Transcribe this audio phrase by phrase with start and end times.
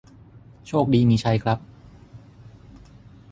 [0.67, 1.59] โชคดีมีชัยครับ